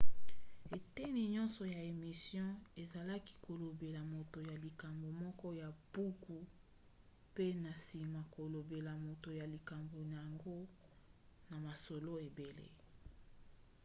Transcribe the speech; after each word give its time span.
eteni 0.77 1.21
nyonso 1.35 1.63
ya 1.75 1.79
émission 1.91 2.47
ezalaki 2.81 3.33
kolobela 3.45 4.01
moto 4.13 4.37
ya 4.51 4.55
likambo 4.65 5.07
moko 5.23 5.47
ya 5.61 5.69
buku 5.93 6.37
pe 7.35 7.45
na 7.63 7.71
nsima 7.79 8.21
kolobela 8.33 8.91
moto 9.05 9.29
ya 9.39 9.45
likambo 9.53 9.97
yango 10.15 10.57
na 11.49 11.57
masolo 11.65 12.11
ebele 12.27 12.67